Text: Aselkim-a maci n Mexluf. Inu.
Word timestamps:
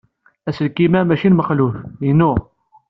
Aselkim-a 0.47 1.01
maci 1.07 1.29
n 1.29 1.33
Mexluf. 1.35 1.75
Inu. 2.09 2.33